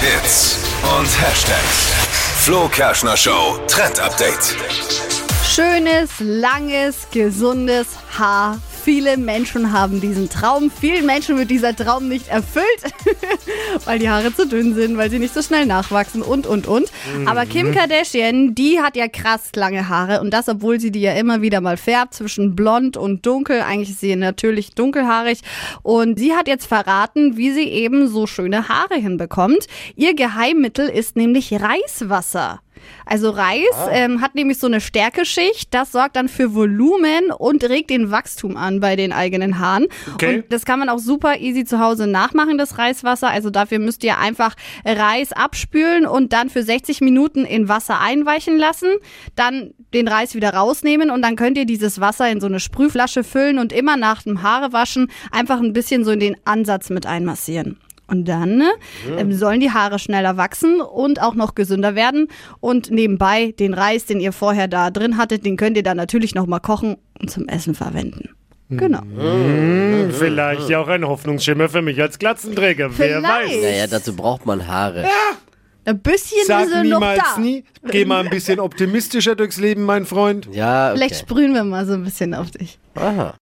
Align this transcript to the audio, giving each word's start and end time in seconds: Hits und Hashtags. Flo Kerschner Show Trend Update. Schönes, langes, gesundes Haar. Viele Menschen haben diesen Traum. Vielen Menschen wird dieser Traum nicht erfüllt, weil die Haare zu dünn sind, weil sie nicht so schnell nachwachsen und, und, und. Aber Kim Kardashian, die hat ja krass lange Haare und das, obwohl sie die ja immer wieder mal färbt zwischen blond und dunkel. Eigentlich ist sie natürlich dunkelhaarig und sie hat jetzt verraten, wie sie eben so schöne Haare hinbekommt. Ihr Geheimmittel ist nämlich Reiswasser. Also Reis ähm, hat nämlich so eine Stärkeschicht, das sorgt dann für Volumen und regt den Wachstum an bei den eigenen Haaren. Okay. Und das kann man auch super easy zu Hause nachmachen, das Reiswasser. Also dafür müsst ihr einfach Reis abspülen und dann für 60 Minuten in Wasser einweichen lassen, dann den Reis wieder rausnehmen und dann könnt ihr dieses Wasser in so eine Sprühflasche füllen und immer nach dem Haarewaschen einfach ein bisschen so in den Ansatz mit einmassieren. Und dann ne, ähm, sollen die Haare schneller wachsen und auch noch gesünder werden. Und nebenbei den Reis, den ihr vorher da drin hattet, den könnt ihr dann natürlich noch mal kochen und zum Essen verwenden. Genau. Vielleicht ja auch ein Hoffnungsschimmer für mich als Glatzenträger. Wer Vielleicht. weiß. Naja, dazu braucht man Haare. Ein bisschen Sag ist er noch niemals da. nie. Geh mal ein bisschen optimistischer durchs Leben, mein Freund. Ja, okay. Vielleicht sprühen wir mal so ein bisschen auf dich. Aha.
Hits 0.00 0.58
und 0.96 1.08
Hashtags. 1.20 1.92
Flo 2.44 2.68
Kerschner 2.68 3.16
Show 3.16 3.58
Trend 3.66 3.98
Update. 3.98 4.54
Schönes, 5.44 6.10
langes, 6.20 7.08
gesundes 7.10 7.88
Haar. 8.16 8.58
Viele 8.88 9.18
Menschen 9.18 9.70
haben 9.74 10.00
diesen 10.00 10.30
Traum. 10.30 10.70
Vielen 10.70 11.04
Menschen 11.04 11.36
wird 11.36 11.50
dieser 11.50 11.76
Traum 11.76 12.08
nicht 12.08 12.28
erfüllt, 12.28 12.64
weil 13.84 13.98
die 13.98 14.08
Haare 14.08 14.34
zu 14.34 14.48
dünn 14.48 14.74
sind, 14.74 14.96
weil 14.96 15.10
sie 15.10 15.18
nicht 15.18 15.34
so 15.34 15.42
schnell 15.42 15.66
nachwachsen 15.66 16.22
und, 16.22 16.46
und, 16.46 16.66
und. 16.66 16.90
Aber 17.26 17.44
Kim 17.44 17.74
Kardashian, 17.74 18.54
die 18.54 18.80
hat 18.80 18.96
ja 18.96 19.06
krass 19.06 19.50
lange 19.54 19.90
Haare 19.90 20.22
und 20.22 20.32
das, 20.32 20.48
obwohl 20.48 20.80
sie 20.80 20.90
die 20.90 21.02
ja 21.02 21.12
immer 21.12 21.42
wieder 21.42 21.60
mal 21.60 21.76
färbt 21.76 22.14
zwischen 22.14 22.56
blond 22.56 22.96
und 22.96 23.26
dunkel. 23.26 23.60
Eigentlich 23.60 23.90
ist 23.90 24.00
sie 24.00 24.16
natürlich 24.16 24.74
dunkelhaarig 24.74 25.40
und 25.82 26.18
sie 26.18 26.32
hat 26.32 26.48
jetzt 26.48 26.64
verraten, 26.64 27.36
wie 27.36 27.50
sie 27.50 27.68
eben 27.68 28.08
so 28.08 28.26
schöne 28.26 28.70
Haare 28.70 28.94
hinbekommt. 28.94 29.66
Ihr 29.96 30.14
Geheimmittel 30.14 30.88
ist 30.88 31.14
nämlich 31.14 31.52
Reiswasser. 31.52 32.60
Also 33.06 33.30
Reis 33.30 33.64
ähm, 33.90 34.20
hat 34.20 34.34
nämlich 34.34 34.58
so 34.58 34.66
eine 34.66 34.80
Stärkeschicht, 34.80 35.72
das 35.72 35.92
sorgt 35.92 36.16
dann 36.16 36.28
für 36.28 36.54
Volumen 36.54 37.30
und 37.36 37.64
regt 37.64 37.90
den 37.90 38.10
Wachstum 38.10 38.56
an 38.56 38.80
bei 38.80 38.96
den 38.96 39.12
eigenen 39.12 39.58
Haaren. 39.58 39.86
Okay. 40.14 40.36
Und 40.36 40.52
das 40.52 40.64
kann 40.64 40.78
man 40.78 40.88
auch 40.88 40.98
super 40.98 41.38
easy 41.38 41.64
zu 41.64 41.80
Hause 41.80 42.06
nachmachen, 42.06 42.58
das 42.58 42.78
Reiswasser. 42.78 43.28
Also 43.28 43.50
dafür 43.50 43.78
müsst 43.78 44.04
ihr 44.04 44.18
einfach 44.18 44.54
Reis 44.84 45.32
abspülen 45.32 46.06
und 46.06 46.32
dann 46.32 46.50
für 46.50 46.62
60 46.62 47.00
Minuten 47.00 47.44
in 47.44 47.68
Wasser 47.68 48.00
einweichen 48.00 48.58
lassen, 48.58 48.88
dann 49.36 49.72
den 49.94 50.08
Reis 50.08 50.34
wieder 50.34 50.54
rausnehmen 50.54 51.10
und 51.10 51.22
dann 51.22 51.36
könnt 51.36 51.56
ihr 51.56 51.64
dieses 51.64 52.00
Wasser 52.00 52.30
in 52.30 52.40
so 52.40 52.46
eine 52.46 52.60
Sprühflasche 52.60 53.24
füllen 53.24 53.58
und 53.58 53.72
immer 53.72 53.96
nach 53.96 54.22
dem 54.22 54.42
Haarewaschen 54.42 55.10
einfach 55.30 55.60
ein 55.60 55.72
bisschen 55.72 56.04
so 56.04 56.10
in 56.10 56.20
den 56.20 56.36
Ansatz 56.44 56.90
mit 56.90 57.06
einmassieren. 57.06 57.78
Und 58.10 58.26
dann 58.26 58.56
ne, 58.56 58.70
ähm, 59.18 59.32
sollen 59.32 59.60
die 59.60 59.70
Haare 59.70 59.98
schneller 59.98 60.36
wachsen 60.36 60.80
und 60.80 61.20
auch 61.20 61.34
noch 61.34 61.54
gesünder 61.54 61.94
werden. 61.94 62.28
Und 62.60 62.90
nebenbei 62.90 63.52
den 63.58 63.74
Reis, 63.74 64.06
den 64.06 64.18
ihr 64.18 64.32
vorher 64.32 64.66
da 64.66 64.90
drin 64.90 65.18
hattet, 65.18 65.44
den 65.44 65.56
könnt 65.56 65.76
ihr 65.76 65.82
dann 65.82 65.98
natürlich 65.98 66.34
noch 66.34 66.46
mal 66.46 66.60
kochen 66.60 66.96
und 67.20 67.30
zum 67.30 67.48
Essen 67.48 67.74
verwenden. 67.74 68.30
Genau. 68.70 69.00
Vielleicht 70.12 70.68
ja 70.68 70.80
auch 70.80 70.88
ein 70.88 71.06
Hoffnungsschimmer 71.06 71.68
für 71.68 71.80
mich 71.80 72.00
als 72.00 72.18
Glatzenträger. 72.18 72.90
Wer 72.98 73.18
Vielleicht. 73.18 73.54
weiß. 73.54 73.62
Naja, 73.62 73.86
dazu 73.86 74.14
braucht 74.14 74.44
man 74.44 74.66
Haare. 74.66 75.06
Ein 75.86 76.00
bisschen 76.00 76.44
Sag 76.46 76.66
ist 76.66 76.72
er 76.72 76.84
noch 76.84 77.00
niemals 77.00 77.22
da. 77.34 77.40
nie. 77.40 77.64
Geh 77.90 78.04
mal 78.04 78.22
ein 78.22 78.28
bisschen 78.28 78.60
optimistischer 78.60 79.34
durchs 79.36 79.56
Leben, 79.56 79.84
mein 79.84 80.04
Freund. 80.04 80.46
Ja, 80.52 80.88
okay. 80.88 80.98
Vielleicht 80.98 81.20
sprühen 81.20 81.54
wir 81.54 81.64
mal 81.64 81.86
so 81.86 81.94
ein 81.94 82.04
bisschen 82.04 82.34
auf 82.34 82.50
dich. 82.50 82.78
Aha. 82.94 83.34